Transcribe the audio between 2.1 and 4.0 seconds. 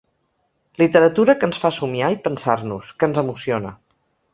i pensar-nos, que ens emociona.